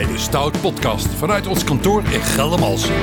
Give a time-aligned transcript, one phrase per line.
[0.00, 2.94] bij de Stout Podcast vanuit ons kantoor in Geldermalsen.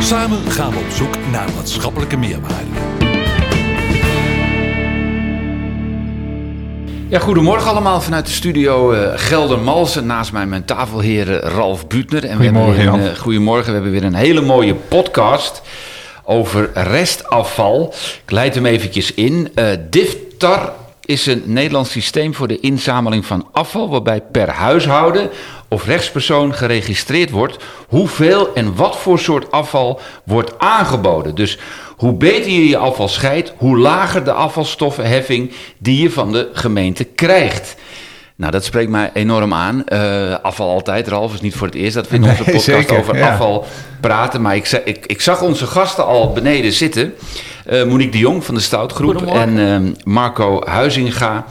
[0.00, 2.70] Samen gaan we op zoek naar maatschappelijke meerwaarde.
[7.08, 10.06] Ja, goedemorgen allemaal vanuit de studio uh, Geldermalsen.
[10.06, 12.24] Naast mij mijn tafelheer Ralf Butner.
[12.24, 15.62] En goedemorgen, we hebben een, uh, goedemorgen, we hebben weer een hele mooie podcast
[16.24, 17.94] over restafval.
[18.24, 19.52] Ik leid hem eventjes in.
[19.54, 20.72] Uh, DIFTAR
[21.04, 23.88] is een Nederlands systeem voor de inzameling van afval...
[23.88, 25.30] waarbij per huishouden
[25.68, 27.56] of rechtspersoon geregistreerd wordt...
[27.88, 31.34] hoeveel en wat voor soort afval wordt aangeboden.
[31.34, 31.58] Dus
[31.96, 33.52] hoe beter je je afval scheidt...
[33.56, 37.76] hoe lager de afvalstoffenheffing die je van de gemeente krijgt...
[38.36, 39.84] Nou, dat spreekt mij enorm aan.
[39.88, 42.98] Uh, afval altijd, Ralf, is niet voor het eerst dat we in onze podcast zeker,
[42.98, 43.30] over ja.
[43.30, 43.66] afval
[44.00, 44.40] praten.
[44.40, 47.14] Maar ik, ik, ik, zag onze gasten al beneden zitten.
[47.70, 51.44] Uh, Monique de Jong van de Stoutgroep en uh, Marco Huizinga.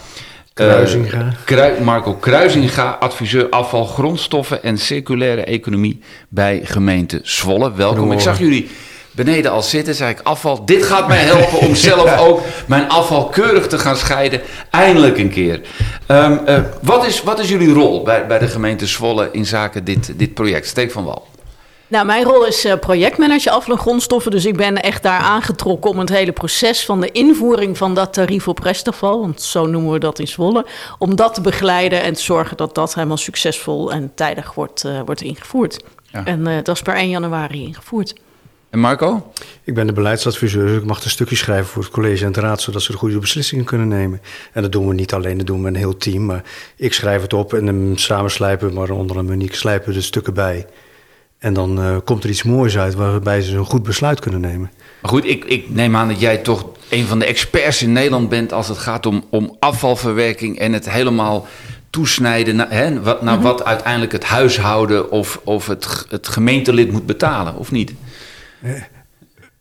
[0.53, 1.33] Kruizinga.
[1.45, 7.73] Kru Marco Kruizinga, adviseur afval, grondstoffen en circulaire economie bij gemeente Zwolle.
[7.73, 8.11] Welkom.
[8.11, 8.69] Ik zag jullie
[9.11, 10.65] beneden al zitten, zei ik afval.
[10.65, 14.41] Dit gaat mij helpen om zelf ook mijn afval keurig te gaan scheiden.
[14.69, 15.61] Eindelijk een keer.
[16.07, 19.83] Um, uh, wat, is, wat is jullie rol bij, bij de gemeente Zwolle in zaken
[19.83, 20.67] dit, dit project?
[20.67, 21.27] Steek van Wal.
[21.91, 24.31] Nou, mijn rol is uh, projectmanager afval en grondstoffen.
[24.31, 28.13] Dus ik ben echt daar aangetrokken om het hele proces van de invoering van dat
[28.13, 30.65] tarief op restafval, want zo noemen we dat in Zwolle,
[30.97, 35.01] om dat te begeleiden en te zorgen dat dat helemaal succesvol en tijdig wordt, uh,
[35.05, 35.83] wordt ingevoerd.
[36.11, 36.25] Ja.
[36.25, 38.13] En uh, dat is per 1 januari ingevoerd.
[38.69, 39.31] En Marco?
[39.63, 42.39] Ik ben de beleidsadviseur, dus ik mag een stukje schrijven voor het college en de
[42.39, 44.21] raad, zodat ze de goede beslissingen kunnen nemen.
[44.53, 46.25] En dat doen we niet alleen, dat doen we een heel team.
[46.25, 46.43] Maar
[46.75, 50.01] ik schrijf het op en dan samen slijpen, maar onder een Monique slijpen we de
[50.01, 50.67] stukken bij.
[51.41, 54.71] En dan uh, komt er iets moois uit waarbij ze een goed besluit kunnen nemen.
[55.01, 58.29] Maar goed, ik, ik, neem aan dat jij toch een van de experts in Nederland
[58.29, 61.47] bent als het gaat om, om afvalverwerking en het helemaal
[61.89, 63.51] toesnijden naar, hè, wat, naar mm -hmm.
[63.51, 67.93] wat uiteindelijk het huishouden of, of het, het gemeentelid moet betalen, of niet?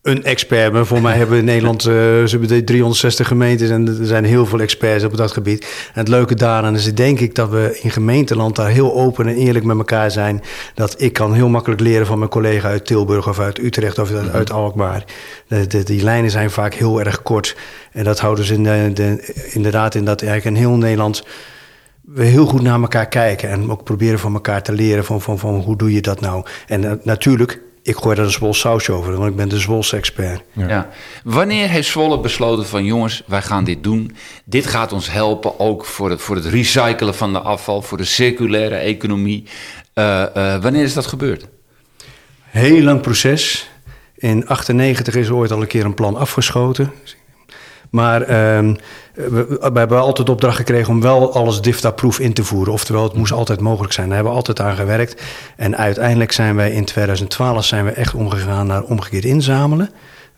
[0.03, 3.88] Een expert, maar voor mij hebben we in Nederland uh, ze hebben 360 gemeentes en
[3.88, 5.61] er zijn heel veel experts op dat gebied.
[5.62, 9.34] En het leuke daaraan is, denk ik, dat we in gemeenteland daar heel open en
[9.34, 10.43] eerlijk met elkaar zijn.
[10.75, 14.12] Dat ik kan heel makkelijk leren van mijn collega uit Tilburg of uit Utrecht of
[14.12, 15.05] uit, uit Alkmaar.
[15.47, 17.56] De, de, die lijnen zijn vaak heel erg kort.
[17.93, 21.25] En dat houden ze in de, de, inderdaad in dat eigenlijk in heel Nederland
[22.00, 25.39] we heel goed naar elkaar kijken en ook proberen van elkaar te leren van, van,
[25.39, 26.44] van hoe doe je dat nou.
[26.66, 29.97] En uh, natuurlijk ik gooi daar een Zwol sausje over, want ik ben de Zwolse
[29.97, 30.43] expert.
[30.53, 30.69] Ja.
[30.69, 30.89] ja.
[31.25, 34.17] Wanneer heeft Zwolle besloten van jongens, wij gaan dit doen.
[34.45, 38.05] Dit gaat ons helpen ook voor het, voor het recyclen van de afval, voor de
[38.05, 39.45] circulaire economie.
[39.95, 41.47] Uh, uh, wanneer is dat gebeurd?
[42.45, 43.71] Heel lang proces.
[44.17, 46.93] In 98 is ooit al een keer een plan afgeschoten.
[47.91, 48.27] Maar uh,
[49.15, 52.73] we, hebben altijd opdracht gekregen om wel alles DIFTA-proof in te voeren.
[52.73, 54.06] Oftewel, het moest altijd mogelijk zijn.
[54.06, 55.23] Daar hebben we altijd aan gewerkt.
[55.56, 59.91] En uiteindelijk zijn wij in 2012 zijn we echt omgegaan naar omgekeerd inzamelen.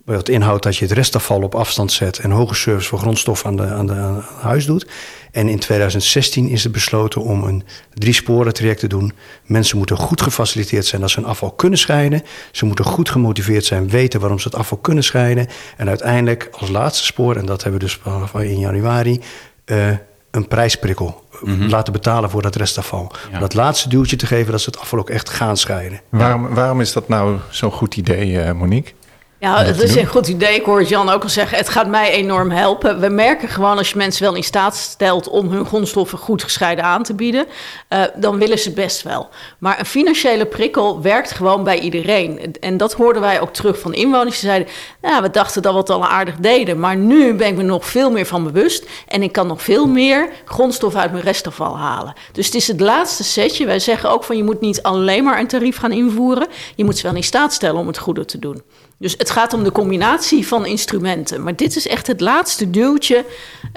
[0.04, 3.56] Wat inhoudt dat je het restafval op afstand zet en hoge service voor grondstof aan,
[3.56, 4.86] de, aan, de, aan huis doet.
[5.32, 9.12] En in 2016 is er besloten om een drie sporen traject te doen.
[9.44, 12.22] Mensen moeten goed gefaciliteerd zijn dat ze hun afval kunnen scheiden.
[12.50, 15.46] Ze moeten goed gemotiveerd zijn, weten waarom ze het afval kunnen scheiden.
[15.76, 19.20] En uiteindelijk als laatste spoor, en dat hebben we dus van in januari,
[19.66, 19.88] uh,
[20.30, 21.68] een prijsprikkel mm -hmm.
[21.68, 23.12] laten betalen voor dat restafval.
[23.32, 23.38] Ja.
[23.38, 26.00] Dat laatste duwtje te geven dat ze het afval ook echt gaan scheiden.
[26.08, 28.92] Waarom, waarom is dat nou zo'n goed idee, uh, Monique?
[29.42, 30.54] Ja, het is een goed idee.
[30.54, 33.00] Ik hoor Jan ook al zeggen, het gaat mij enorm helpen.
[33.00, 36.84] We merken gewoon als je mensen wel in staat stelt om hun grondstoffen goed gescheiden
[36.84, 37.46] aan te bieden,
[37.88, 39.28] uh, dan willen ze best wel.
[39.58, 42.56] Maar een financiële prikkel werkt gewoon bij iedereen.
[42.60, 44.40] En dat hoorden wij ook terug van inwoners.
[44.40, 44.68] Die zeiden,
[45.00, 47.86] nou, we dachten dat we het al aardig deden, maar nu ben ik me nog
[47.86, 52.14] veel meer van bewust en ik kan nog veel meer grondstof uit mijn restafval halen.
[52.32, 53.66] Dus het is het laatste setje.
[53.66, 56.96] Wij zeggen ook van je moet niet alleen maar een tarief gaan invoeren, je moet
[56.96, 58.62] ze wel in staat stellen om het goede te doen.
[59.02, 61.42] Dus het gaat om de combinatie van instrumenten.
[61.42, 63.24] Maar dit is echt het laatste duwtje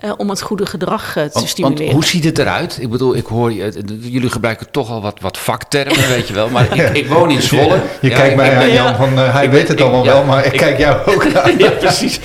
[0.03, 1.85] uh, om het goede gedrag uh, te want, stimuleren.
[1.85, 2.77] Want hoe ziet het eruit?
[2.81, 6.49] Ik bedoel, ik hoor je, jullie gebruiken toch al wat, wat vaktermen, weet je wel.
[6.49, 7.81] Maar ik, ik woon in Zwolle.
[8.01, 10.45] Je ja, kijkt mij aan Jan van, uh, hij weet het allemaal ja, wel, maar
[10.45, 11.57] ik, ik kijk jou ook aan.
[11.57, 12.19] ja, precies.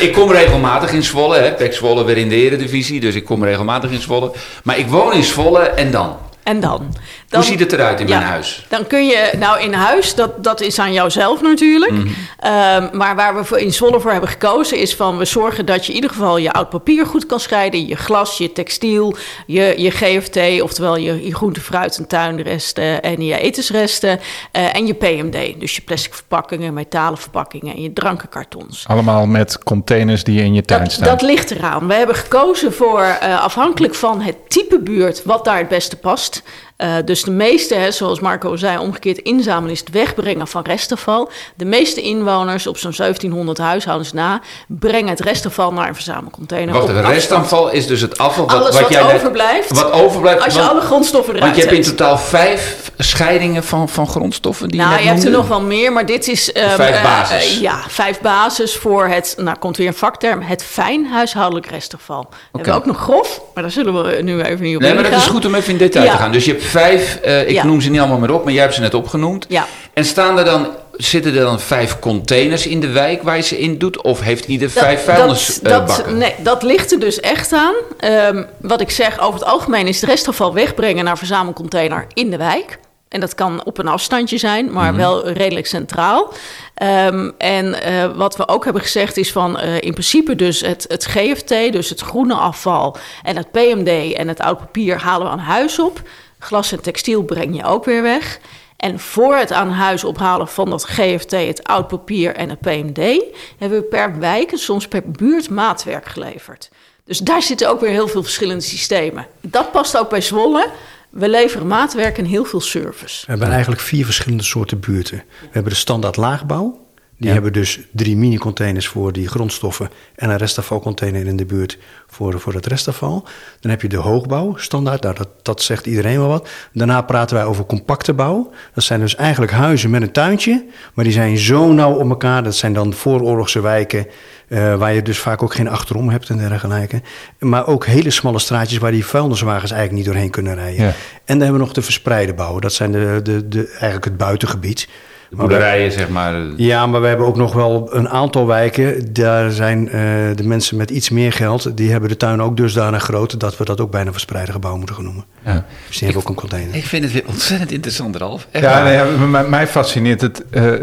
[0.00, 1.38] ik kom regelmatig in Zwolle.
[1.38, 1.52] Hè.
[1.52, 4.32] Pek Zwolle weer in de eredivisie, dus ik kom regelmatig in Zwolle.
[4.64, 6.16] Maar ik woon in Zwolle en dan?
[6.42, 6.94] En dan?
[7.32, 8.66] Hoe ziet het eruit in ja, mijn huis?
[8.68, 11.92] Dan kun je, nou in huis, dat, dat is aan jouzelf natuurlijk.
[11.92, 12.08] Mhm.
[12.38, 15.82] Ehm, maar waar we voor in Zwolle voor hebben gekozen is van we zorgen dat
[15.82, 17.86] je in ieder geval je oud papier goed kan scheiden.
[17.86, 23.24] Je glas, je textiel, je, je GFT, oftewel je, je groente, fruit en tuinresten en
[23.24, 24.20] je etensresten.
[24.52, 28.84] eh, en je PMD, dus je plastic verpakkingen, metalen verpakkingen en je drankenkartons.
[28.88, 31.08] Allemaal met containers die in je tuin Dat, staan.
[31.08, 31.86] dat ligt eraan.
[31.86, 36.42] We hebben gekozen voor, eh, afhankelijk van het type buurt, wat daar het beste past.
[36.82, 41.30] Eh, dus de meeste, hè, zoals Marco zei, omgekeerd inzamelen is het wegbrengen van restafval.
[41.54, 46.74] De meeste inwoners, op zo'n 1700 huishoudens na, brengen het restafval naar een verzamelcontainer.
[46.74, 47.06] Wacht afstand.
[47.14, 49.70] restafval is dus het afval Alles wat jij overblijft.
[49.70, 50.44] Wat overblijft.
[50.44, 54.06] Als je want- alle grondstoffen eruit Want je hebt in totaal vijf scheidingen van, van
[54.06, 56.52] grondstoffen die Nou, je je hebt er nog wel meer, maar dit is...
[56.52, 57.54] ehm, Vijf eh, basis.
[57.56, 62.26] eh, ja, vijf basis voor het, nou komt weer een vakterm, het fijn huishoudelijk restafval.
[62.30, 65.02] We hebben ook nog grof, maar daar zullen we nu even niet op Nee, maar
[65.02, 66.10] dat is goed om even in detail Ja.
[66.12, 66.32] te gaan.
[66.32, 67.64] Dus je hebt vijf, eh, ik Ja.
[67.64, 69.46] noem ze niet allemaal meer op, maar jij hebt ze net opgenoemd.
[69.48, 69.66] Ja.
[69.92, 70.66] En staan er dan,
[70.96, 74.02] zitten er dan vijf containers in de wijk waar je ze in doet?
[74.02, 76.04] Of heeft ieder vijf dat, vuilnisbakken?
[76.04, 77.74] dat, nee, dat ligt er dus echt aan.
[77.98, 82.36] Ehm, wat ik zeg, over het algemeen is het restafval wegbrengen naar verzamelcontainer in de
[82.36, 82.78] wijk.
[83.08, 86.32] En dat kan op een afstandje zijn, maar wel redelijk centraal.
[86.74, 90.84] Ehm, en eh, wat we ook hebben gezegd is van eh, in principe dus het,
[90.88, 95.32] het GFT, dus het groene afval en het PMD en het oud papier halen we
[95.32, 96.00] aan huis op.
[96.42, 98.40] Glas en textiel breng je ook weer weg.
[98.76, 103.22] En voor het aan huis ophalen van dat GFT, het oud papier en het PMD,
[103.58, 106.70] hebben we per wijk en soms per buurt maatwerk geleverd.
[107.04, 109.26] Dus daar zitten ook weer heel veel verschillende systemen.
[109.40, 110.70] Dat past ook bij Zwolle.
[111.10, 113.20] We leveren maatwerk en heel veel service.
[113.24, 115.24] We hebben eigenlijk vier verschillende soorten buurten.
[115.40, 116.81] We hebben de standaard laagbouw.
[117.22, 117.36] Die Ja.
[117.36, 122.54] hebben dus drie mini-containers voor die grondstoffen en een restafvalcontainer in de buurt voor, voor
[122.54, 123.26] het restafval.
[123.60, 126.48] Dan heb je de hoogbouw, standaard, nou, dat, dat zegt iedereen wel wat.
[126.72, 128.50] Daarna praten wij over compacte bouw.
[128.74, 130.64] Dat zijn dus eigenlijk huizen met een tuintje,
[130.94, 132.42] maar die zijn zo nauw op elkaar.
[132.44, 134.06] Dat zijn dan vooroorlogse wijken,
[134.48, 137.02] eh, waar je dus vaak ook geen achterom hebt en dergelijke.
[137.38, 140.84] Maar ook hele smalle straatjes waar die vuilniswagens eigenlijk niet doorheen kunnen rijden.
[140.84, 140.88] Ja.
[140.88, 140.94] En
[141.24, 142.58] dan hebben we nog de verspreide bouw.
[142.58, 144.88] Dat zijn de, de, de, eigenlijk het buitengebied.
[145.32, 146.34] De boerderijen, zeg maar.
[146.56, 149.12] Ja, maar we hebben ook nog wel een aantal wijken.
[149.12, 150.00] Daar zijn eh,
[150.34, 151.76] de mensen met iets meer geld.
[151.76, 153.40] Die hebben de tuin ook dusdanig groot.
[153.40, 155.24] dat we dat ook bijna verspreide gebouw moeten gaan noemen.
[155.44, 155.64] Ja.
[155.86, 156.74] Dus die hebben ook een container.
[156.74, 158.46] Ik vind het weer ontzettend interessant, Ralf.
[158.50, 160.74] Echt Ja, nee, ja, mij, mij fascineert het eh,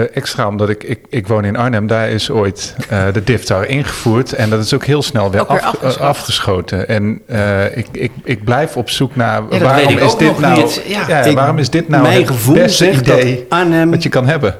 [0.00, 1.86] eh, extra omdat ik, ik, ik woon in Arnhem.
[1.86, 5.98] Daar is ooit eh, de DIFTAR ingevoerd en dat is ook heel snel weer, af-
[5.98, 6.88] afgeschoten.
[6.88, 10.82] En eh, ik, ik, ik blijf op zoek naar waarom is dit nou, niet.
[10.86, 11.24] Ja.
[11.24, 14.08] Ik- waarom is dit nou mijn het gevoel beste zegt dat idee Arnhem- wat je
[14.08, 14.54] kan hebben?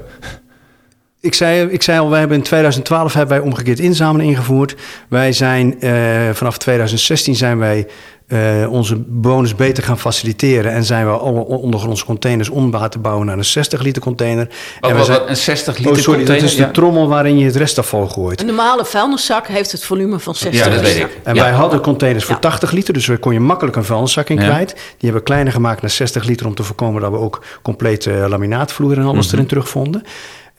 [1.21, 4.75] Ik zei, ik zei al, wij hebben in 2012 hebben wij omgekeerd inzamelen ingevoerd.
[5.09, 5.91] Wij zijn eh,
[6.33, 7.87] vanaf 2016 zijn wij
[8.27, 8.39] eh,
[8.71, 10.71] onze bewoners beter gaan faciliteren.
[10.71, 14.45] En zijn we alle ondergrondse containers om te bouwen naar een 60 liter container.
[14.79, 16.43] Wat, en we wat, zijn, wat, een 60 liter oh, sorry, container?
[16.43, 16.71] dat is de Ja.
[16.71, 18.39] trommel waarin je het restafval gooit.
[18.41, 21.09] Een normale vuilniszak heeft het volume van 60 Ja, dat weet liter.
[21.09, 21.19] ik.
[21.23, 21.41] En Ja.
[21.41, 22.39] wij hadden containers voor Ja.
[22.41, 24.47] 80 liter, dus we kon je makkelijk een vuilniszak in Ja.
[24.49, 24.69] kwijt.
[24.73, 28.11] Die hebben we kleiner gemaakt naar 60 liter om te voorkomen dat we ook complete
[28.13, 29.35] eh, laminaatvloer en alles Mhm.
[29.35, 30.03] erin terugvonden.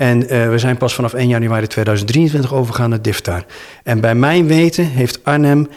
[0.03, 3.45] En eh, we zijn pas vanaf 1 januari 2023 overgegaan naar DIFTAR.
[3.83, 5.69] En bij mijn weten heeft Arnhem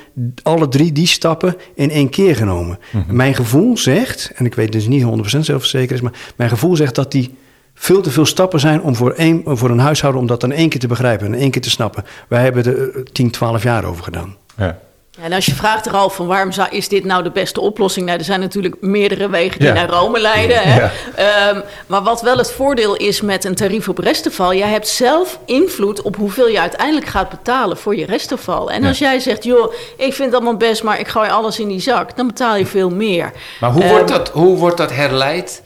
[0.43, 2.79] alle drie die stappen in één keer genomen.
[2.91, 3.15] Mhm.
[3.15, 6.95] Mijn gevoel zegt, en ik weet dus niet 100% zelfverzekerd is, maar mijn gevoel zegt
[6.95, 7.35] dat die
[7.73, 10.69] veel te veel stappen zijn om voor, één, voor een huishouden om dat in één
[10.69, 12.03] keer te begrijpen en één keer te snappen.
[12.27, 14.35] Wij hebben er eh, 10, 12 jaar over gedaan.
[14.57, 14.79] Ja.
[15.17, 17.61] Ja, en als je vraagt er al van waarom zou, is dit nou de beste
[17.61, 18.05] oplossing?
[18.05, 19.73] Nou, er zijn natuurlijk meerdere wegen die Ja.
[19.73, 20.57] naar Rome leiden.
[20.61, 20.79] Hè?
[20.79, 20.91] Ja.
[21.15, 25.39] Ehm, maar wat wel het voordeel is met een tarief op restafval, jij hebt zelf
[25.45, 28.71] invloed op hoeveel je uiteindelijk gaat betalen voor je restafval.
[28.71, 31.67] En als jij zegt, joh, ik vind het allemaal best, maar ik gooi alles in
[31.67, 33.31] die zak, dan betaal je veel meer.
[33.59, 35.61] Maar hoe, Ehm, wordt dat, hoe wordt dat herleid?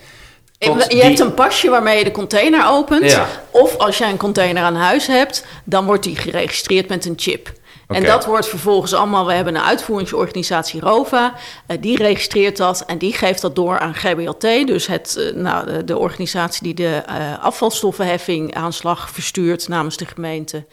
[0.58, 3.12] je die- hebt een pasje waarmee je de container opent.
[3.12, 3.28] Ja.
[3.52, 7.52] Of als jij een container aan huis hebt, dan wordt die geregistreerd met een chip.
[7.96, 11.34] En dat wordt vervolgens allemaal, we hebben een uitvoeringsorganisatie ROVA,
[11.68, 15.84] eh, die registreert dat en die geeft dat door aan GBLT, dus het, eh, nou,
[15.84, 20.66] de, organisatie die de eh, afvalstoffenheffing aanslag verstuurt namens de gemeente.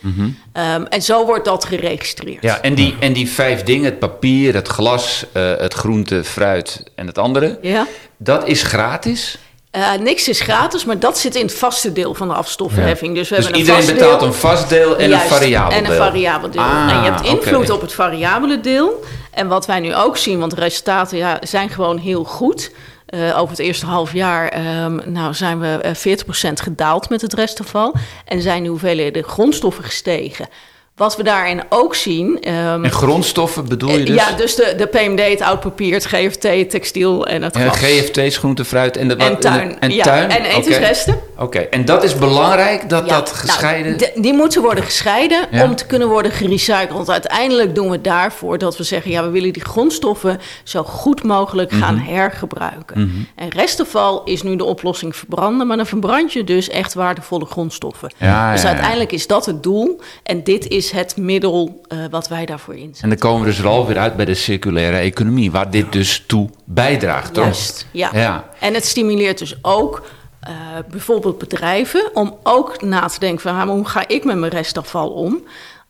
[0.53, 2.43] Ehm, en zo wordt dat geregistreerd.
[2.43, 2.47] Mhm.
[2.47, 7.07] Ja, en die, en die vijf dingen, het papier, het glas, het groente, fruit en
[7.07, 7.87] het andere, Ja?
[8.17, 9.39] dat is gratis.
[9.77, 13.15] Eh, niks is gratis, maar dat zit in het vaste deel van de afstoffenheffing.
[13.15, 14.29] Dus, we Dus hebben een iedereen vast betaalt deel.
[14.29, 15.99] een vast deel en Juist, een variabel En een deel.
[15.99, 16.63] variabel deel.
[16.63, 19.05] Ah, en je hebt invloed op het variabele deel.
[19.31, 22.71] En wat wij nu ook zien, want de resultaten ja, zijn gewoon heel goed.
[23.07, 27.33] Eh, over het eerste half jaar ehm, nou, zijn we eh, 40% gedaald met het
[27.33, 27.95] restafval.
[28.25, 30.49] En zijn de hoeveelheden grondstoffen gestegen.
[30.97, 32.41] Wat we daarin ook zien.
[32.41, 34.15] ehm, En grondstoffen bedoel je eh, dus?
[34.15, 37.61] Ja, dus de, de PMD, het oud papier, het GFT, het textiel en het Ja,
[37.61, 37.79] glas.
[37.79, 39.81] GFT's, groente, fruit en de en tuin.
[39.81, 40.31] En ja, tuin.
[40.31, 41.19] En etensresten.
[41.39, 43.99] Oké, en dat is belangrijk dat Ja, dat nou, gescheiden.
[43.99, 45.65] de- die moeten worden gescheiden Ja.
[45.65, 46.93] om te kunnen worden gerecycled.
[46.93, 49.11] Want uiteindelijk doen we daarvoor dat we zeggen...
[49.11, 51.81] ja, we willen die grondstoffen zo goed mogelijk Mhm.
[51.83, 53.29] gaan hergebruiken.
[53.35, 55.67] En restafval is nu de oplossing verbranden...
[55.67, 58.11] maar dan verbrand je dus echt waardevolle grondstoffen.
[58.17, 60.01] Ja, dus uiteindelijk is dat het doel.
[60.23, 63.03] En dit is het middel eh, wat wij daarvoor inzetten.
[63.03, 66.25] En dan komen we dus wel weer uit bij de circulaire economie, waar dit dus
[66.27, 67.45] toe bijdraagt, toch?
[67.45, 68.11] Juist, ja.
[68.13, 68.45] Ja.
[68.61, 70.03] En het stimuleert dus ook
[70.47, 70.53] eh,
[70.91, 75.11] bijvoorbeeld bedrijven om ook na te denken van "Ah, hoe ga ik met mijn restafval
[75.11, 75.43] om?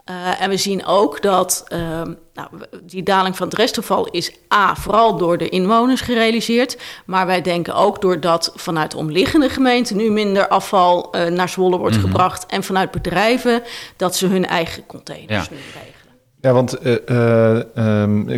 [0.05, 2.49] Eh, en we zien ook dat ehm, nou,
[2.83, 6.79] die daling van het restafval is A, vooral door de inwoners gerealiseerd.
[7.07, 11.79] Maar wij denken ook doordat vanuit de omliggende gemeenten nu minder afval eh, naar Zwolle
[11.79, 12.47] wordt gebracht.
[12.47, 13.63] En vanuit bedrijven
[13.97, 15.51] dat ze hun eigen containers Ja.
[15.51, 16.15] nu regelen.
[16.41, 18.37] Ja, want eh, eh, ehm,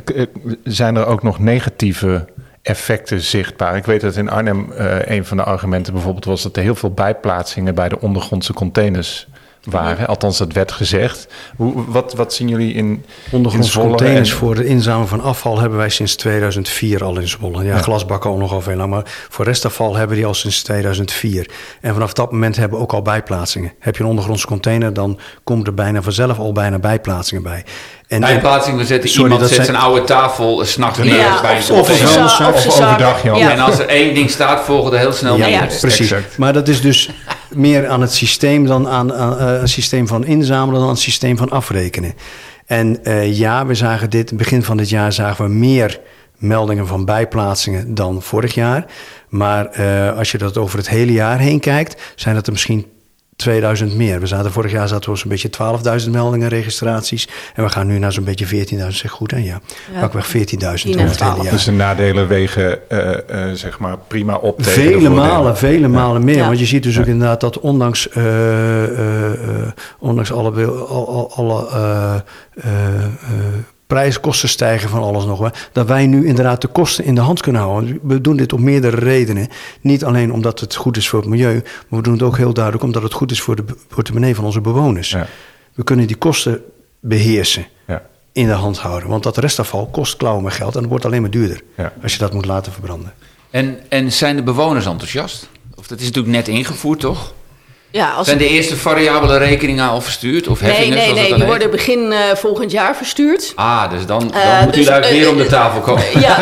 [0.64, 2.28] zijn er ook nog negatieve
[2.68, 3.76] effecten zichtbaar?
[3.76, 6.74] Ik weet dat in Arnhem eh, een van de argumenten bijvoorbeeld was dat er heel
[6.74, 9.28] veel bijplaatsingen bij de ondergrondse containers
[9.70, 10.06] waren.
[10.06, 11.26] Althans, dat werd gezegd.
[11.56, 15.78] Hoe, wat, wat zien jullie in, Ondergrondse containers en- voor de inzameling van afval hebben
[15.78, 17.64] wij sinds 2004 al in Zwolle.
[17.64, 21.50] Ja, glasbakken ook nogal veel lang, maar voor restafval hebben die al sinds 2004.
[21.80, 23.72] En vanaf dat moment hebben we ook al bijplaatsingen.
[23.78, 27.64] Heb je een ondergrondse container, dan komt er bijna vanzelf al bijna bijplaatsingen bij.
[28.08, 31.56] En Bijplaatsing, we zetten Sorry, iemand zet zijn- zijn oude tafel s'nachts neer Ja, bij
[31.58, 31.80] of- een of
[32.46, 33.22] of overdag.
[33.22, 33.50] Ja.
[33.50, 35.52] En als er één ding staat, volgen er heel snel Ja, meer.
[35.54, 36.10] ja, precies.
[36.10, 36.38] exact.
[36.38, 37.10] Maar dat is dus
[37.54, 41.36] meer aan het systeem dan aan, eh, een systeem van inzamelen dan aan het systeem
[41.36, 42.14] van afrekenen.
[42.66, 46.00] En eh, ja, we zagen dit, begin van dit jaar zagen we meer
[46.36, 48.84] meldingen van bijplaatsingen dan vorig jaar.
[49.28, 52.86] Maar eh, als je dat over het hele jaar heen kijkt, zijn dat er misschien
[53.38, 54.20] 2000 meer.
[54.20, 55.50] We zaten vorig jaar zaten we zo'n beetje
[56.04, 57.28] 12.000 meldingen, registraties.
[57.54, 59.36] En we gaan nu naar zo'n beetje 14.000, zeg goed hè?
[59.36, 59.60] Ja,
[59.92, 60.00] Ja.
[60.00, 60.34] pakweg 14.000
[60.90, 61.52] Tien en over het hele jaar.
[61.52, 66.24] Dus de nadelen wegen eh, eh, zeg maar prima op tegen Vele malen, vele malen
[66.24, 66.36] meer.
[66.36, 66.46] Ja.
[66.46, 69.38] Want je ziet dus ook inderdaad dat ondanks, eh, eh, eh,
[69.98, 72.24] ondanks alle, wil- al- al- alle
[73.88, 77.40] prijskosten stijgen van alles nog, wel, dat wij nu inderdaad de kosten in de hand
[77.40, 77.98] kunnen houden.
[78.02, 79.48] We doen dit om meerdere redenen.
[79.80, 81.54] Niet alleen omdat het goed is voor het milieu,
[81.88, 84.44] maar we doen het ook heel duidelijk omdat het goed is voor de portemonnee van
[84.44, 85.10] onze bewoners.
[85.10, 85.26] Ja.
[85.74, 86.62] We kunnen die kosten
[87.00, 88.02] beheersen, Ja.
[88.32, 89.08] in de hand houden.
[89.08, 91.92] Want dat restafval kost klauwen met geld en het wordt alleen maar duurder Ja.
[92.02, 93.12] als je dat moet laten verbranden.
[93.50, 95.48] En, en zijn de bewoners enthousiast?
[95.74, 97.32] Of dat is natuurlijk net ingevoerd, toch?
[97.90, 100.48] Ja, als Zijn de eerste variabele rekeningen al verstuurd?
[100.48, 101.24] Of Nee, heffingen, nee, nee.
[101.24, 101.44] Die heet?
[101.44, 103.52] worden begin eh, volgend jaar verstuurd.
[103.54, 106.04] Ah, dus dan, dan Eh, moet u dus, daar eh, weer om de tafel komen.
[106.20, 106.36] Ja,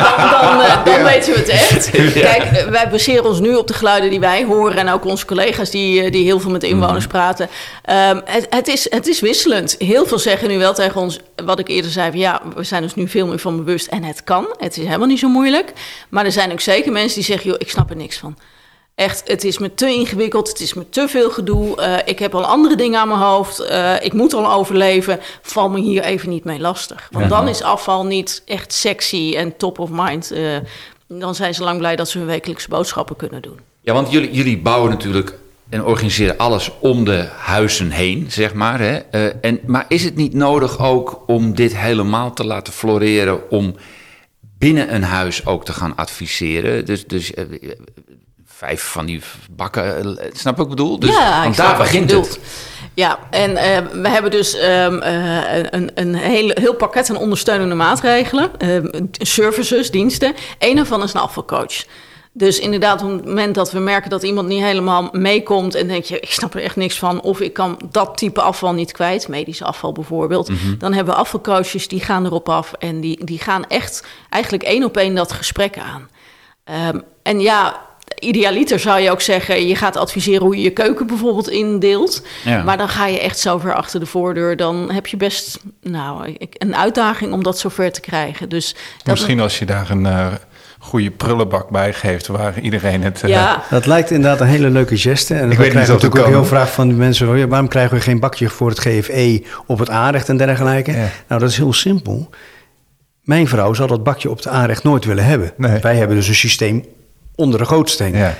[0.85, 1.91] dan, dan, weten we het echt.
[2.31, 4.77] Kijk, wij baseren ons nu op de geluiden die wij horen...
[4.77, 7.49] en ook onze collega's die, die heel veel met inwoners praten.
[7.83, 9.75] Ehm, het, het, is, het is wisselend.
[9.79, 11.19] Heel veel zeggen nu wel tegen ons...
[11.45, 13.87] wat ik eerder zei, van, ja, we zijn ons nu veel meer van bewust...
[13.87, 15.73] en het kan, het is helemaal niet zo moeilijk.
[16.09, 17.51] Maar er zijn ook zeker mensen die zeggen...
[17.51, 18.37] joh, ik snap er niks van.
[18.97, 21.77] Echt, het is me te ingewikkeld, het is me te veel gedoe.
[21.77, 23.59] eh, ik heb al andere dingen aan mijn hoofd.
[23.61, 25.19] eh, ik moet al overleven.
[25.43, 27.09] Val me hier even niet mee lastig.
[27.11, 30.31] Want dan is afval niet echt sexy en top of mind.
[30.31, 30.57] eh,
[31.09, 33.59] dan zijn ze lang blij dat ze hun wekelijkse boodschappen kunnen doen.
[33.81, 35.35] Ja, want jullie, jullie bouwen natuurlijk
[35.69, 38.81] en organiseren alles om de huizen heen, zeg maar.
[38.81, 38.97] Hè?
[39.29, 43.51] En, maar is het niet nodig ook om dit helemaal te laten floreren...
[43.51, 43.75] om
[44.59, 46.85] binnen een huis ook te gaan adviseren?
[46.85, 47.33] Dus, dus
[48.57, 50.99] vijf van die bakken, eh, snap ik wat ik bedoel?
[50.99, 52.41] Dus, ja, want daar begint het.
[52.95, 57.75] Ja, en eh, we hebben dus ehm, eh, een, een hele, heel pakket aan ondersteunende
[57.75, 58.51] maatregelen.
[58.59, 60.35] ehm, services, diensten.
[60.59, 61.85] Eén daarvan is een afvalcoach.
[62.33, 65.75] Dus inderdaad, op het moment dat we merken dat iemand niet helemaal meekomt...
[65.75, 67.21] en denk je, ik snap er echt niks van...
[67.21, 70.51] of ik kan dat type afval niet kwijt, medisch afval bijvoorbeeld...
[70.79, 72.73] dan hebben we afvalcoaches, die gaan erop af...
[72.73, 76.09] en die, die gaan echt eigenlijk één op één dat gesprek aan.
[76.65, 77.86] Ehm, en ja,
[78.19, 79.67] idealiter zou je ook zeggen...
[79.67, 82.23] je gaat adviseren hoe je je keuken bijvoorbeeld indeelt...
[82.45, 82.63] Ja.
[82.63, 84.57] maar dan ga je echt zo ver achter de voordeur...
[84.57, 88.49] dan heb je best nou, ik- een uitdaging om dat zover te krijgen.
[88.49, 90.27] Dus dat Misschien als je daar een eh,
[90.79, 93.23] goede prullenbak bij geeft waar iedereen het...
[93.23, 95.35] eh, Ja, Dat lijkt inderdaad een hele leuke geste.
[95.35, 97.29] En weet we niet natuurlijk ook heel vraag van de mensen...
[97.29, 100.91] oh ja, waarom krijgen we geen bakje voor het GFE op het aanrecht en dergelijke?
[100.93, 101.09] Ja.
[101.29, 102.31] Nou, dat is heel simpel.
[103.23, 105.53] Mijn vrouw zal dat bakje op het aanrecht nooit willen hebben.
[105.57, 105.81] Nee.
[105.81, 106.85] Wij hebben dus een systeem
[107.37, 108.17] onder de gootsteen.
[108.17, 108.35] Ja.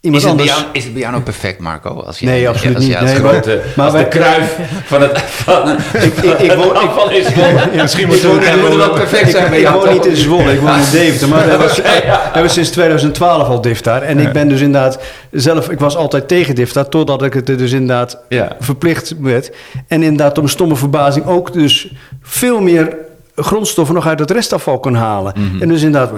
[0.00, 0.58] iemand is, het anders...
[0.58, 1.90] jou, is het bij jou nou perfect, Marco?
[2.02, 2.96] Als jij, Nee, absoluut niet.
[2.96, 7.10] als Nee, grote, maar- de kruif van het van, ik, ik- ik woon- ik- afval
[7.10, 7.70] is gewonnen.
[7.74, 10.90] Misschien moet wel perfect zijn ik- bij ik woon niet in Zwolle, ik woon in
[10.90, 11.28] Deventer.
[11.28, 14.02] Maar we hebben, we hebben sinds 2012 al DIFTAR.
[14.02, 14.98] En ik ben dus inderdaad
[15.30, 15.70] zelf...
[15.70, 18.56] Ik was altijd tegen DIFTAR, totdat ik het er dus inderdaad Ja.
[18.60, 19.50] verplicht werd.
[19.88, 22.96] En inderdaad, mijn stomme verbazing ook dus veel meer
[23.36, 25.32] grondstoffen nog uit het restafval kon halen.
[25.36, 25.62] Mhm.
[25.62, 26.12] En dus inderdaad...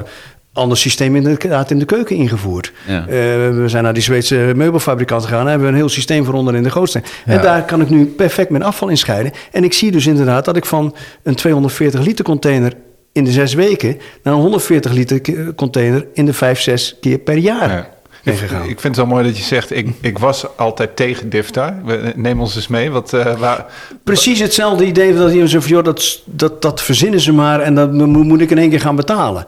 [0.53, 2.73] Ander systeem inderdaad in de keuken ingevoerd.
[2.87, 3.01] Ja.
[3.01, 3.07] Eh,
[3.51, 5.41] we zijn naar die Zweedse meubelfabrikant gegaan.
[5.41, 7.03] en hebben een heel systeem voor onder in de gootsteen.
[7.25, 7.33] Ja.
[7.33, 9.33] En daar kan ik nu perfect mijn afval in scheiden.
[9.53, 12.73] En ik zie dus inderdaad dat ik van een 240 liter container
[13.13, 13.97] in de zes weken...
[14.23, 15.21] naar een 140 liter
[15.55, 17.97] container in de vijf, zes keer per jaar Ja.
[18.33, 18.63] Ik, gegaan.
[18.69, 21.75] ik vind het wel mooi dat je zegt, ik, ik was altijd tegen DIFTAR.
[21.85, 22.91] We- Neem ons eens mee.
[22.91, 23.67] Wat, eh, waar,
[24.05, 25.71] Precies hetzelfde idee dat iemand zo van...
[25.71, 28.81] Joh, dat, dat, dat verzinnen ze maar en dat mo- moet ik in één keer
[28.81, 29.47] gaan betalen.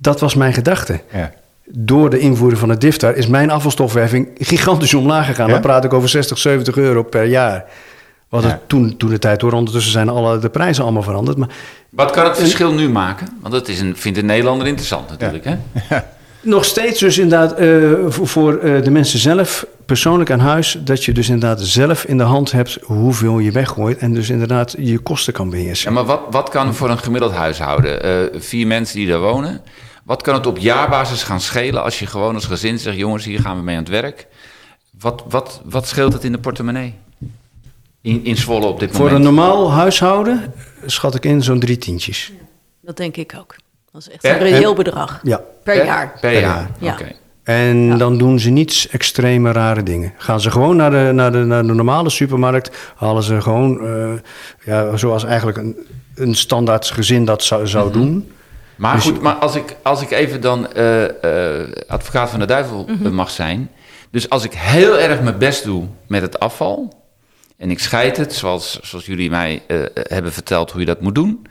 [0.00, 1.00] Dat was mijn gedachte.
[1.12, 1.32] ja.
[1.68, 5.46] Door de invoering van het DIFTAR is mijn afvalstofheffing gigantisch omlaag gegaan.
[5.46, 5.52] Ja?
[5.52, 7.64] Dan praat ik over 60, 70 euro per jaar.
[8.28, 9.52] Wat het toen, toen de tijd door.
[9.52, 11.36] Ondertussen zijn alle, de prijzen allemaal veranderd.
[11.36, 11.48] Maar
[11.90, 13.28] Wat kan het verschil nu maken?
[13.40, 15.44] Want dat is een, vindt een Nederlander interessant natuurlijk.
[15.44, 15.56] Hè?
[16.40, 17.68] nog steeds dus inderdaad eh,
[18.08, 20.78] voor, voor eh, de mensen zelf, persoonlijk aan huis...
[20.80, 23.98] dat je dus inderdaad zelf in de hand hebt hoeveel je weggooit...
[23.98, 25.88] en dus inderdaad je kosten kan beheersen.
[25.88, 29.60] Ja, maar wat, wat kan voor een gemiddeld huishouden, eh, vier mensen die daar wonen...
[30.06, 32.96] wat kan het op jaarbasis gaan schelen als je gewoon als gezin zegt...
[32.96, 34.26] jongens, hier gaan we mee aan het werk.
[34.98, 36.94] Wat, wat, wat scheelt het in de portemonnee?
[38.00, 39.34] In, in Zwolle op dit Voor een moment?
[39.36, 40.52] normaal huishouden
[40.86, 42.32] schat ik in zo'n drie tientjes.
[42.82, 43.54] Dat denk ik ook.
[43.92, 45.20] Dat is echt Per- een reëel bedrag.
[45.22, 45.40] Ja.
[45.62, 46.10] Per jaar.
[46.10, 46.70] Per, Per jaar.
[46.78, 46.92] Ja.
[46.92, 47.12] oké.
[47.42, 47.96] En Ja.
[47.96, 50.12] dan doen ze niets extreme rare dingen.
[50.16, 54.12] Gaan ze gewoon naar de, naar de, naar de normale supermarkt, halen ze gewoon, eh,
[54.64, 55.76] ja, zoals eigenlijk een,
[56.14, 57.98] een standaard gezin dat zou, zou Mhm.
[57.98, 58.30] doen.
[58.76, 61.04] Maar Dus- goed, maar als ik, als ik even dan eh,
[61.60, 63.70] eh, advocaat van de duivel eh, mag zijn.
[64.10, 67.04] Dus als ik heel erg mijn best doe met het afval.
[67.56, 71.14] En ik scheid het, zoals, zoals jullie mij eh, hebben verteld hoe je dat moet
[71.14, 71.46] doen.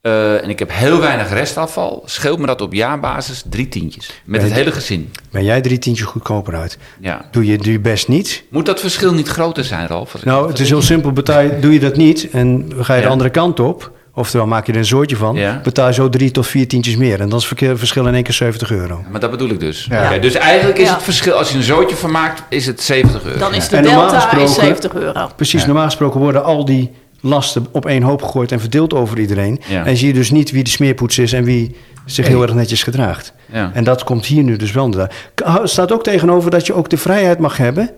[0.00, 2.02] eh, en ik heb heel weinig restafval.
[2.04, 4.10] Scheelt me dat op jaarbasis drie tientjes.
[4.24, 5.12] Met het hele gezin.
[5.30, 6.78] Ben jij drie tientjes goedkoper uit?
[7.00, 7.28] Ja.
[7.30, 8.44] Doe je, doe je best niet?
[8.50, 10.24] Moet dat verschil niet groter zijn, Ralf?
[10.24, 11.12] Nou, het is heel simpel.
[11.12, 13.06] Betaal, doe je dat niet en ga je Ja.
[13.06, 15.60] de andere kant op, oftewel maak je er een soortje van, Ja.
[15.62, 17.20] betaal je zo drie tot vier tientjes meer.
[17.20, 19.04] En dan is het verschil in één keer 70 euro.
[19.10, 19.86] Maar dat bedoel ik dus.
[19.90, 20.18] Ja.
[20.18, 20.94] Dus eigenlijk is Ja.
[20.94, 23.38] het verschil, als je een zootje van maakt, is het 70 euro.
[23.38, 25.28] Dan is de En delta is gesproken- 70 euro.
[25.36, 29.60] Precies, normaal gesproken worden al die lasten op één hoop gegooid en verdeeld over iedereen.
[29.68, 29.84] Ja.
[29.84, 32.82] En zie je dus niet wie de smeerpoets is en wie zich heel erg netjes
[32.82, 33.32] gedraagt.
[33.52, 33.70] Ja.
[33.74, 35.10] En dat komt hier nu dus wel naar.
[35.34, 37.90] Er staat ook tegenover dat je ook de vrijheid mag hebben.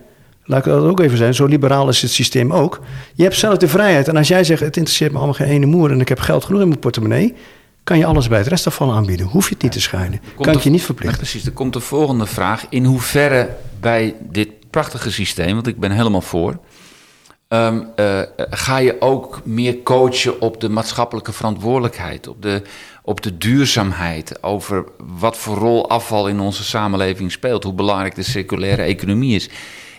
[0.45, 2.81] Laat ik dat ook even zijn, zo liberaal is het systeem ook.
[3.15, 4.09] Je hebt zelf de vrijheid.
[4.09, 5.91] En als jij zegt, het interesseert me allemaal geen ene moer...
[5.91, 7.35] en ik heb geld genoeg in mijn portemonnee...
[7.85, 9.27] kan je alles bij het restafval aanbieden.
[9.27, 10.21] Hoef je het niet te scheiden.
[10.35, 11.19] Komt Kan ik je niet verplichten.
[11.19, 12.67] precies, er komt de volgende vraag.
[12.69, 16.59] In hoeverre bij dit prachtige systeem, want ik ben helemaal voor...
[17.49, 22.29] ehm, eh, ga je ook meer coachen op de maatschappelijke verantwoordelijkheid...
[22.29, 22.63] op de,
[23.03, 24.85] op de duurzaamheid, over
[25.19, 27.65] wat voor rol afval in onze samenleving speelt...
[27.65, 29.49] hoe belangrijk de circulaire economie is...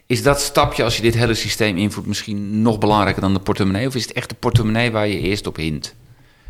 [0.06, 3.88] Is dat stapje, als je dit hele systeem invoert, misschien nog belangrijker dan de portemonnee?
[3.88, 5.96] Of is het echt de portemonnee waar je eerst op hint?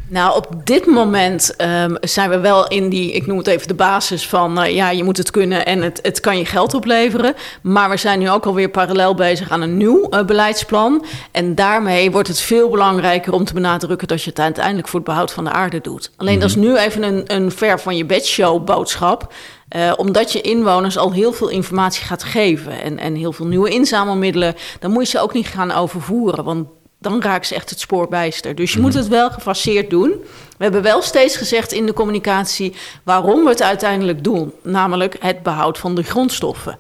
[0.07, 3.73] Nou, op dit moment ehm, zijn we wel in die, ik noem het even de
[3.73, 7.33] basis van, eh, ja, je moet het kunnen en het, het kan je geld opleveren.
[7.61, 11.05] Maar we zijn nu ook alweer parallel bezig aan een nieuw eh, beleidsplan.
[11.31, 15.09] En daarmee wordt het veel belangrijker om te benadrukken dat je het uiteindelijk voor het
[15.09, 16.11] behoud van de aarde doet.
[16.17, 19.33] Alleen dat is nu even een, een ver van je bedshow boodschap.
[19.67, 23.69] Eh, omdat je inwoners al heel veel informatie gaat geven en, en heel veel nieuwe
[23.69, 26.43] inzamelmiddelen, dan moet je ze ook niet gaan overvoeren.
[26.43, 26.67] Want
[27.03, 28.55] dan raken ze echt het spoor bijster.
[28.55, 30.09] Dus je moet het wel gefaseerd doen.
[30.57, 34.53] We hebben wel steeds gezegd in de communicatie waarom we het uiteindelijk doen.
[34.63, 36.77] Namelijk het behoud van de grondstoffen.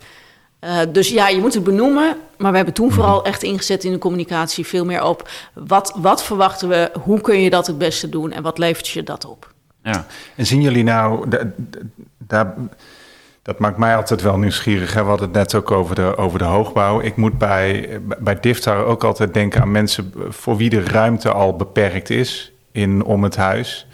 [0.59, 2.17] Eh, dus ja, je moet het benoemen.
[2.37, 6.23] Maar we hebben toen vooral echt ingezet in de communicatie veel meer op wat, wat
[6.23, 9.53] verwachten we, hoe kun je dat het beste doen en wat levert je dat op.
[9.83, 10.05] Ja.
[10.35, 11.79] En zien jullie nou, da- da-
[12.17, 12.53] daar,
[13.43, 14.93] dat maakt mij altijd wel nieuwsgierig.
[14.93, 15.01] Hè?
[15.01, 17.01] We hadden het net ook over de, over de hoogbouw.
[17.01, 21.55] Ik moet bij, bij DIFTAR ook altijd denken aan mensen voor wie de ruimte al
[21.55, 23.87] beperkt is in om het huis.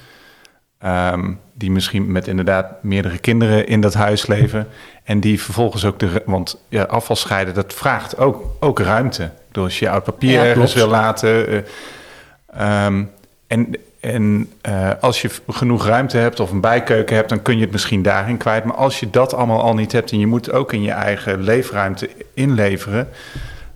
[0.80, 4.68] Ehm, die misschien met inderdaad meerdere kinderen in dat huis leven.
[5.04, 6.24] En die vervolgens ook de.
[6.26, 9.32] Want ja, afval scheiden, dat vraagt ook, ook ruimte.
[9.48, 11.48] Bedoel, als je oud papier Ja, ergens wil laten.
[11.48, 13.04] eh, ehm,
[13.48, 17.62] en en eh, als je genoeg ruimte hebt of een bijkeuken hebt, dan kun je
[17.62, 18.64] het misschien daarin kwijt.
[18.64, 21.42] Maar als je dat allemaal al niet hebt en je moet ook in je eigen
[21.42, 23.10] leefruimte inleveren.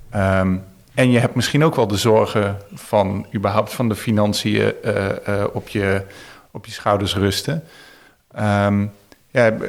[0.09, 0.55] ehm,
[0.93, 5.45] en je hebt misschien ook wel de zorgen van überhaupt van de financiën eh, eh,
[5.53, 6.01] op, je,
[6.51, 7.63] op je schouders rusten.
[8.33, 8.85] Ehm,
[9.33, 9.63] Ja, b-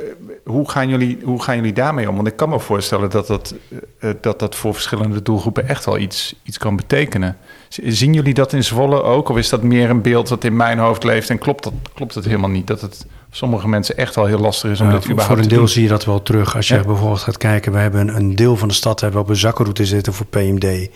[0.45, 2.15] hoe, gaan jullie, hoe gaan jullie daarmee om?
[2.17, 3.55] Want ik kan me voorstellen dat dat,
[3.99, 7.37] eh, eh, dat, dat voor verschillende doelgroepen echt wel iets, iets kan betekenen.
[7.69, 9.29] Zien jullie dat in Zwolle ook?
[9.29, 12.15] Of is dat meer een beeld dat in mijn hoofd leeft en klopt dat, klopt
[12.15, 12.67] het helemaal niet?
[12.67, 15.37] Dat het voor sommige mensen echt wel heel lastig is om Ja, dit voor, überhaupt
[15.41, 16.57] voor een te deel zie je dat wel terug.
[16.57, 16.83] Als je Ja.
[16.83, 19.41] bijvoorbeeld gaat kijken, we hebben een, een deel van de stad hebben we op een
[19.41, 20.89] zakkenroute zitten voor PMD.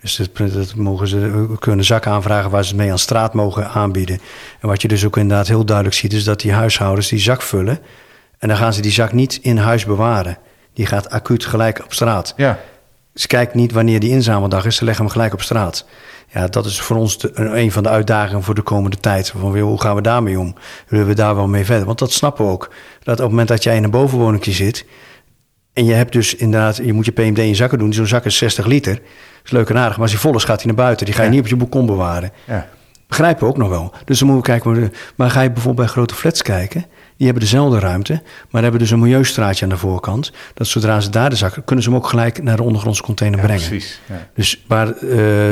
[0.00, 3.34] Dus dat, dat mogen ze, we kunnen zakken aanvragen waar ze het mee aan straat
[3.34, 4.20] mogen aanbieden.
[4.60, 7.42] En wat je dus ook inderdaad heel duidelijk ziet, is dat die huishoudens die zak
[7.42, 7.78] vullen.
[8.38, 10.38] En dan gaan ze die zak niet in huis bewaren.
[10.72, 12.34] Die gaat acuut gelijk op straat.
[12.36, 12.58] Ja,
[13.14, 15.86] Ze kijken niet wanneer die inzameldag is, ze leggen hem gelijk op straat.
[16.28, 19.30] Ja, dat is voor ons de, een, van de uitdagingen voor de komende tijd.
[19.30, 20.54] Van, hoe gaan we daarmee om?
[20.88, 21.86] Willen we daar wel mee verder?
[21.86, 22.70] Want dat snappen we ook.
[23.02, 24.86] Dat op het moment dat jij in een bovenwoning zit...
[25.72, 27.92] en je hebt dus inderdaad, je moet je PMD in zakken doen.
[27.92, 28.94] Zo'n zak is 60 liter.
[28.94, 29.02] Dat
[29.44, 29.92] is leuk en aardig.
[29.92, 31.06] Maar als hij vol is, gaat hij naar buiten.
[31.06, 31.34] Die ga je Ja.
[31.34, 32.30] niet op je balkon bewaren.
[32.46, 32.68] ja.
[33.08, 33.94] Begrijpen we ook nog wel.
[34.04, 34.92] Dus dan moeten we kijken.
[35.16, 36.84] Maar ga je bijvoorbeeld bij grote flats kijken.
[37.20, 38.22] Die hebben dezelfde ruimte.
[38.50, 40.32] Maar hebben dus een milieustraatje aan de voorkant.
[40.54, 41.64] Dat zodra ze daar de zakken.
[41.64, 43.68] kunnen ze hem ook gelijk naar de ondergrondse container Ja, brengen.
[43.68, 44.00] precies.
[44.06, 44.28] Ja.
[44.34, 44.94] Dus waar eh,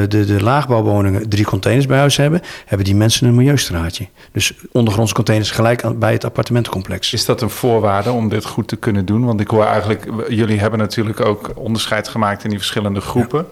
[0.09, 2.41] de, de laagbouwwoningen drie containers bij huis hebben.
[2.67, 4.09] hebben die mensen een milieustraatje.
[4.33, 7.13] Dus ondergrondse containers gelijk aan, bij het appartementencomplex.
[7.13, 9.25] Is dat een voorwaarde om dit goed te kunnen doen?
[9.25, 13.41] Want ik hoor eigenlijk, jullie hebben natuurlijk ook onderscheid gemaakt in die verschillende groepen.
[13.41, 13.47] Ik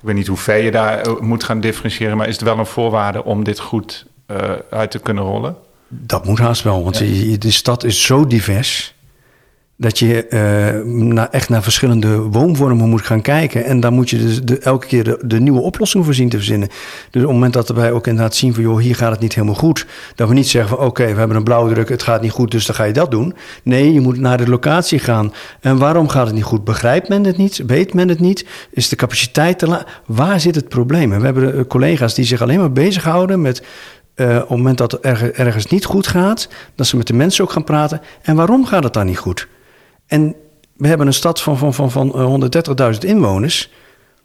[0.00, 2.66] weet niet hoe ver je daar eh, moet gaan differentiëren, maar is het wel een
[2.66, 4.36] voorwaarde om dit goed eh,
[4.70, 5.56] uit te kunnen rollen?
[5.88, 8.92] Dat moet haast wel, want je- de stad is zo divers.
[9.76, 13.64] Dat je eh, naar, echt naar verschillende woonvormen moet gaan kijken.
[13.64, 16.36] En daar moet je dus de, elke keer de, de nieuwe oplossing voor zien te
[16.36, 16.68] verzinnen.
[16.68, 18.62] Dus op het moment dat wij ook inderdaad zien van...
[18.62, 19.86] joh, hier gaat het niet helemaal goed.
[20.14, 22.66] Dat we niet zeggen van oké, we hebben een blauwdruk, het gaat niet goed, dus
[22.66, 23.34] dan ga je dat doen.
[23.62, 25.32] Nee, je moet naar de locatie gaan.
[25.60, 26.64] En waarom gaat het niet goed?
[26.64, 27.62] Begrijpt men het niet?
[27.66, 28.46] Weet men het niet?
[28.70, 29.84] Is de capaciteit te laag?
[30.06, 31.12] Waar zit het probleem?
[31.12, 33.62] En we hebben eh, collega's die zich alleen maar bezighouden met...
[34.14, 37.44] eh, op het moment dat erg- ergens niet goed gaat, dat ze met de mensen
[37.44, 38.00] ook gaan praten.
[38.22, 39.48] En waarom gaat het dan niet goed?
[40.06, 40.34] En
[40.76, 43.70] we hebben een stad van, van, van, van eh, 130.000 inwoners.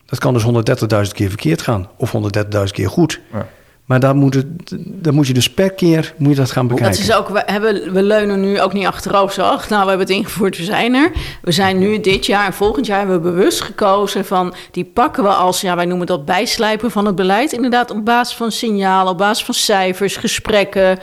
[0.06, 1.89] Dat kan dus 130.000 keer verkeerd gaan.
[1.97, 3.19] Of 130.000 keer goed.
[3.34, 3.47] Ja.
[3.89, 4.45] Maar daar moet, het,
[4.86, 6.91] daar moet je dus per keer moet je dat gaan bekijken.
[6.91, 9.41] Dat is ook, we, hebben, we leunen nu ook niet achterover zo.
[9.41, 11.12] ach, Nou, we hebben het ingevoerd, we zijn er.
[11.41, 14.54] We zijn nu dit jaar en volgend jaar hebben we bewust gekozen van...
[14.71, 17.52] die pakken we als, ja, wij noemen dat bijslijpen van het beleid.
[17.52, 20.99] Inderdaad, op basis van signalen, op basis van cijfers, gesprekken...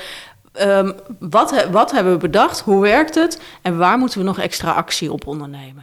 [0.57, 2.61] Ehm, wat, he- wat hebben we bedacht?
[2.61, 3.41] Hoe werkt het?
[3.63, 5.83] En waar moeten we nog extra actie op ondernemen?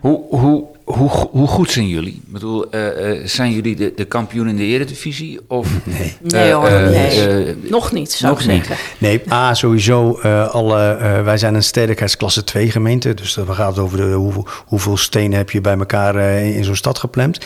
[0.00, 2.12] Hoe, hoe, hoe, hoe goed zijn jullie?
[2.26, 5.40] Ik bedoel, eh, eh, zijn jullie de, de kampioen in de eredivisie?
[5.48, 6.16] Of, nee.
[6.22, 7.56] Nee hoor, nee.
[7.62, 8.66] Nog niet, zou nog ik niet.
[8.66, 8.86] zeggen.
[8.98, 10.18] Nee, A, sowieso.
[10.22, 13.14] eh, alle, eh, wij zijn een stedelijkheidsklasse 2 gemeente.
[13.14, 16.64] Dus dat gaat over de, hoeveel, hoeveel stenen heb je bij elkaar eh, in, in
[16.64, 17.38] zo'n stad geplemd.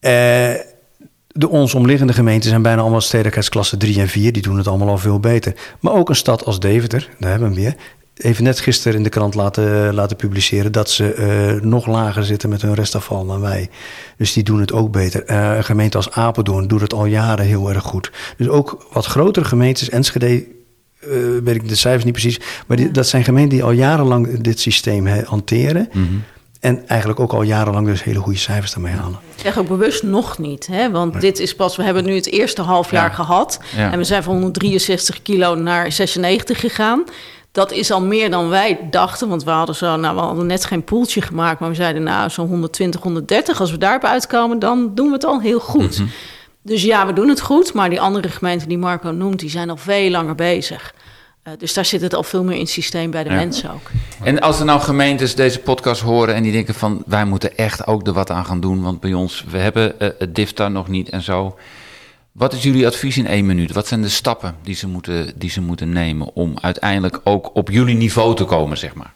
[0.00, 0.50] Eh,
[1.36, 4.32] de ons omliggende gemeenten zijn bijna allemaal stedelijkheidsklasse 3 en 4.
[4.32, 5.54] Die doen het allemaal al veel beter.
[5.80, 7.76] Maar ook een stad als Deventer, daar hebben we hem weer.
[8.16, 12.48] Even net gisteren in de krant laten, laten publiceren dat ze eh, nog lager zitten
[12.48, 13.68] met hun restafval dan wij.
[14.16, 15.24] Dus die doen het ook beter.
[15.24, 18.12] Eh, een gemeente als Apeldoorn doet het al jaren heel erg goed.
[18.36, 20.44] Dus ook wat grotere gemeentes, Enschede
[21.00, 21.08] eh,
[21.44, 22.40] weet ik de cijfers niet precies.
[22.66, 25.88] Maar die, dat zijn gemeenten die al jarenlang dit systeem hanteren.
[26.64, 29.18] En eigenlijk ook al jarenlang dus hele goede cijfers daarmee halen.
[29.34, 30.90] Ik zeg ook bewust nog niet, hè?
[30.90, 33.14] want dit is pas, we hebben nu het eerste half jaar Ja.
[33.14, 33.60] gehad.
[33.76, 33.92] Ja.
[33.92, 37.04] En we zijn van 163 kilo naar 96 gegaan.
[37.52, 40.64] Dat is al meer dan wij dachten, want we hadden, zo, nou, we hadden net
[40.64, 43.60] geen poeltje gemaakt, maar we zeiden nou zo'n 120, 130.
[43.60, 46.02] Als we daarop uitkomen, dan doen we het al heel goed.
[46.62, 49.70] Dus ja, we doen het goed, maar die andere gemeenten die Marco noemt, die zijn
[49.70, 50.94] al veel langer bezig.
[51.44, 53.34] Eh, dus daar zit het al veel meer in het systeem bij de Ja.
[53.34, 53.90] mensen ook.
[54.22, 57.02] En als er nou gemeentes deze podcast horen en die denken van...
[57.06, 59.44] wij moeten echt ook er wat aan gaan doen, want bij ons...
[59.50, 61.56] we hebben eh, het DIFTA nog niet en zo.
[62.32, 63.72] Wat is jullie advies in één minuut?
[63.72, 66.34] Wat zijn de stappen die ze moeten, die ze moeten nemen...
[66.34, 69.12] om uiteindelijk ook op jullie niveau te komen, zeg maar?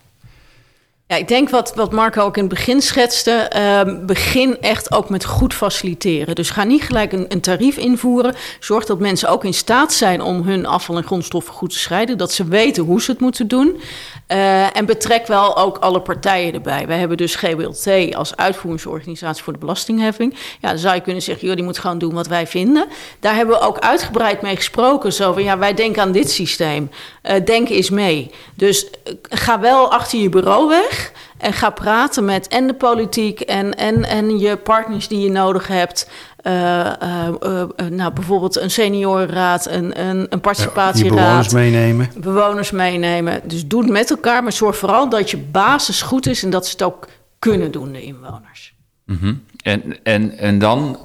[1.09, 3.31] Ja, ik denk wat, wat Marco ook in het begin schetste.
[3.31, 6.35] ehm, begin echt ook met goed faciliteren.
[6.35, 8.35] Dus ga niet gelijk een, een tarief invoeren.
[8.61, 12.19] Zorg dat mensen ook in staat zijn om hun afval en grondstoffen goed te scheiden.
[12.19, 13.81] Dat ze weten hoe ze het moeten doen.
[14.27, 16.87] Eh, en betrek wel ook alle partijen erbij.
[16.87, 20.35] Wij hebben dus GBLT als uitvoeringsorganisatie voor de belastingheffing.
[20.61, 22.87] Ja, dan zou je kunnen zeggen, joh, die moet gewoon doen wat wij vinden.
[23.21, 25.13] Daar hebben we ook uitgebreid mee gesproken.
[25.13, 26.91] Zo van, ja, wij denken aan dit systeem.
[27.23, 28.31] Eh, denk eens mee.
[28.55, 30.97] Dus eh, ga wel achter je bureau weg.
[31.39, 35.67] En ga praten met en de politiek en, en, en je partners die je nodig
[35.67, 36.11] hebt.
[36.37, 37.29] Eh, eh,
[37.77, 42.11] eh, nou, bijvoorbeeld een seniorenraad, een, een, participatieraad bewoners meenemen.
[42.17, 43.41] bewoners meenemen.
[43.45, 46.67] Dus doe het met elkaar, maar zorg vooral dat je basis goed is en dat
[46.67, 47.09] ze het ook
[47.39, 48.75] kunnen doen, de inwoners.
[49.05, 49.35] Mhm.
[49.63, 50.99] en, en, en dan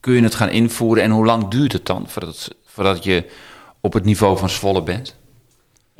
[0.00, 1.02] kun je het gaan invoeren.
[1.02, 3.24] En hoe lang duurt het dan voordat, voordat je
[3.80, 5.18] op het niveau van Zwolle bent?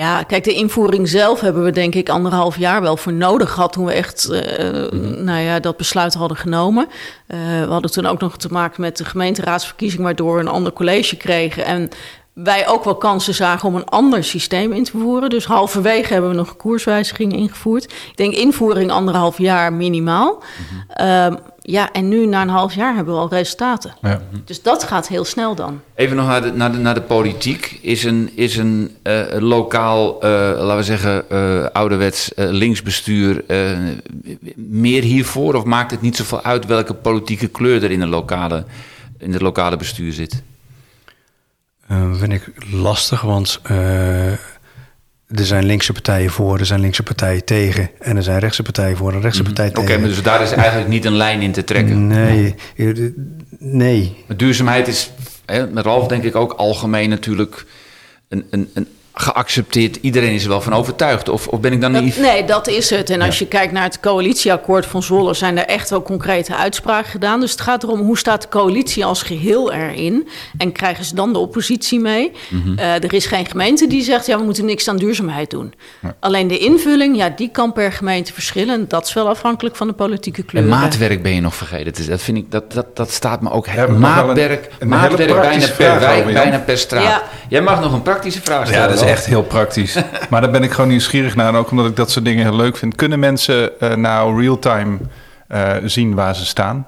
[0.00, 3.72] Ja, kijk, de invoering zelf hebben we denk ik anderhalf jaar wel voor nodig gehad
[3.72, 4.90] toen we echt uh,
[5.24, 6.86] nou ja, dat besluit hadden genomen.
[7.28, 10.72] Uh, we hadden toen ook nog te maken met de gemeenteraadsverkiezing, waardoor we een ander
[10.72, 11.64] college kregen.
[11.64, 11.88] En
[12.32, 15.30] wij ook wel kansen zagen om een ander systeem in te voeren.
[15.30, 17.84] Dus halverwege hebben we nog een koerswijziging ingevoerd.
[17.84, 20.34] Ik denk invoering anderhalf jaar minimaal.
[20.34, 21.38] Mm -hmm.
[21.62, 23.94] Ja, en nu na een half jaar hebben we al resultaten.
[24.02, 24.20] Ja.
[24.44, 25.80] Dus dat gaat heel snel dan.
[25.94, 27.78] Even nog naar de, naar de, naar de politiek.
[27.82, 33.44] Is een, is een uh, lokaal, uh, laten we zeggen, uh, ouderwets linksbestuur
[34.54, 35.54] meer hiervoor?
[35.54, 38.64] Of maakt het niet zoveel uit welke politieke kleur er in, de lokale,
[39.18, 40.42] in het lokale bestuur zit?
[42.12, 43.60] vind ik lastig, want
[45.34, 47.90] er zijn linkse partijen voor, er zijn linkse partijen tegen.
[47.98, 49.48] En er zijn rechtse partijen voor en rechtse mhm.
[49.48, 49.88] partijen tegen.
[49.88, 52.06] Oké, maar dus daar is eigenlijk niet een lijn in te trekken?
[52.06, 52.54] Nee,
[53.58, 54.24] nee.
[54.36, 55.10] Duurzaamheid is,
[55.46, 57.66] hè, met Ralf denk ik ook algemeen natuurlijk...
[58.28, 58.86] een, een, een
[59.20, 59.98] geaccepteerd.
[60.00, 61.28] Iedereen is er wel van overtuigd.
[61.28, 62.18] Of, of ben ik dan niet...
[62.18, 63.10] nee, dat is het.
[63.10, 65.34] En als je kijkt naar het coalitieakkoord van Zwolle...
[65.34, 67.40] zijn er echt wel concrete uitspraken gedaan.
[67.40, 70.28] Dus het gaat erom hoe staat de coalitie als geheel erin...
[70.58, 72.32] en krijgen ze dan de oppositie mee.
[72.48, 72.78] Mhm.
[72.78, 74.26] Eh, er is geen gemeente die zegt...
[74.26, 75.74] ja, we moeten niks aan duurzaamheid doen.
[76.20, 78.88] Alleen de invulling, ja, die kan per gemeente verschillen.
[78.88, 80.62] Dat is wel afhankelijk van de politieke kleur.
[80.62, 82.08] En maatwerk ben je nog vergeten.
[82.08, 83.66] Dat, vind ik, dat, dat, dat staat me ook...
[83.88, 87.22] maatwerk, een, een maatwerk bijna per wijk, bijna per straat.
[87.48, 89.94] Jij mag nog een praktische vraag stellen is echt heel praktisch.
[90.30, 91.48] maar daar ben ik gewoon nieuwsgierig naar.
[91.48, 92.94] En ook omdat ik dat soort dingen heel leuk vind.
[92.94, 94.98] Kunnen mensen uh, nou real-time
[95.48, 96.86] uh, zien waar ze staan?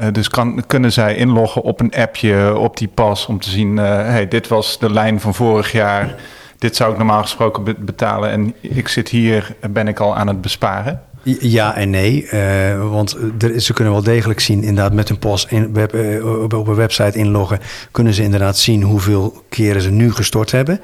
[0.00, 3.76] Uh, dus kan, kunnen zij inloggen op een appje, op die pas, om te zien:
[3.76, 6.14] hey, dit was de lijn van vorig jaar.
[6.58, 8.30] Dit zou ik normaal gesproken betalen.
[8.30, 11.02] En ik zit hier, ben ik al aan het besparen.
[11.24, 15.50] Ja en nee, uh, want er, ze kunnen wel degelijk zien, inderdaad, met een post
[15.50, 20.50] in, uh, op, een website inloggen, kunnen ze inderdaad zien hoeveel keren ze nu gestort
[20.50, 20.80] hebben.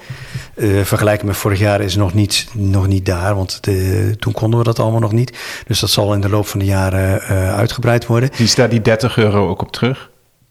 [0.55, 3.61] Uh, vergelijken met vorig jaar is nog niet, nog niet daar, want
[4.19, 5.39] toen konden we dat allemaal nog niet.
[5.67, 7.21] Dus dat zal in de loop van de jaren
[7.55, 8.31] uitgebreid worden.
[8.37, 10.11] Die staat die 30 euro ook op terug?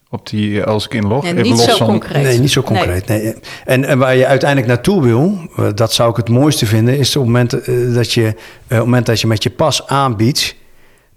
[0.09, 1.23] Op die, als ik inlog.
[1.23, 1.87] Nee, even niet los zo van...
[1.87, 2.23] concreet.
[2.23, 3.07] Nee, niet zo concreet.
[3.07, 3.33] Nee.
[3.65, 5.37] En, en waar je uiteindelijk naartoe wil,
[5.75, 7.51] dat zou ik het mooiste vinden, is op het moment,
[7.93, 8.35] dat, je, op
[8.67, 10.55] het moment dat je met je pas aanbiedt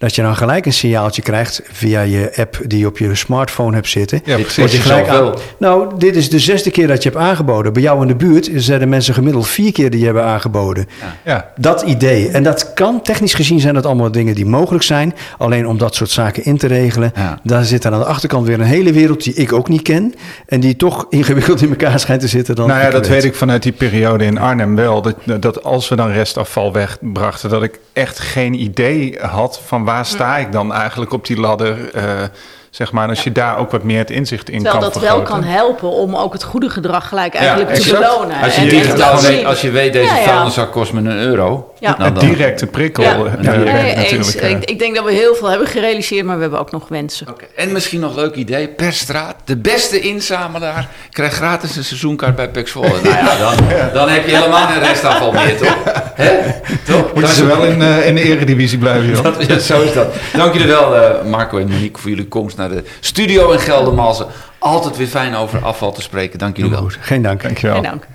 [0.00, 3.74] dat je dan gelijk een signaaltje krijgt via je app die je op je smartphone
[3.74, 4.20] hebt zitten.
[4.24, 4.72] Ja, precies.
[4.72, 7.72] Je gelijk aan, nou, dit is de zesde keer dat je hebt aangeboden.
[7.72, 10.88] Bij jou in de buurt zijn de mensen gemiddeld vier keer die je hebben aangeboden.
[11.24, 11.50] Ja.
[11.56, 12.28] Dat idee.
[12.28, 15.14] En dat kan, technisch gezien zijn dat allemaal dingen die mogelijk zijn.
[15.38, 17.38] Alleen om dat soort zaken in te regelen, ja.
[17.42, 20.14] daar zit aan de achterkant weer een hele wereld die ik ook niet ken.
[20.46, 22.54] En die toch ingewikkeld in elkaar schijnt te zitten.
[22.54, 23.24] Dan nou ja, dat weet.
[23.24, 25.02] ik vanuit die periode in Arnhem wel.
[25.02, 30.06] Dat, dat als we dan restafval wegbrachten, dat ik echt geen idee had van waar
[30.06, 31.94] sta ik dan eigenlijk op die ladder?
[31.94, 32.02] Uh,
[32.70, 35.22] zeg maar, als je daar ook wat meer het inzicht in Terwijl kan dat wel
[35.22, 38.40] kan helpen om ook het goede gedrag gelijk eigenlijk te belonen.
[38.42, 41.69] Als je, digitaal weet, als je weet, deze vuilniszak kost me een euro.
[41.80, 41.96] Ja.
[41.98, 43.02] Nou, dan, directe prikkel.
[43.02, 43.36] Ja.
[43.40, 43.94] Nee.
[44.50, 47.28] Ik, ik, denk dat we heel veel hebben gerealiseerd, maar we hebben ook nog wensen.
[47.28, 47.48] Okay.
[47.56, 52.36] En misschien nog een leuk idee, per straat, de beste inzamelaar krijgt gratis een seizoenkaart
[52.36, 53.54] bij Pex nou ja, dan,
[53.92, 55.78] dan heb je helemaal geen restafval meer, toch?
[56.14, 56.30] Hè?
[56.84, 57.14] toch?
[57.14, 59.22] Moeten ze wel in, uh, in de eredivisie blijven, joh.
[59.22, 60.14] Dat, ja, zo is dat.
[60.32, 64.26] Dank jullie wel, uh, Marco en Monique, voor jullie komst naar de studio in Geldermalsen.
[64.58, 66.38] Altijd weer fijn over afval te spreken.
[66.38, 66.90] Dank jullie wel.
[67.00, 67.42] Geen dank.
[67.42, 67.74] Dankjewel.
[67.74, 68.06] Geen dank.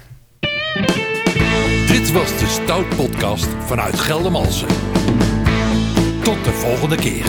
[2.05, 4.67] Dit was de Stout Podcast vanuit Geldermalsen.
[6.23, 7.25] Tot de volgende keer.